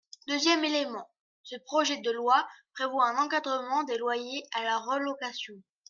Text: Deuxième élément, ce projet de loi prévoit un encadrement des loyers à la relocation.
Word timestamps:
Deuxième 0.27 0.63
élément, 0.63 1.07
ce 1.43 1.57
projet 1.63 1.97
de 1.97 2.09
loi 2.09 2.47
prévoit 2.73 3.07
un 3.07 3.23
encadrement 3.23 3.83
des 3.83 3.99
loyers 3.99 4.41
à 4.55 4.63
la 4.63 4.79
relocation. 4.79 5.53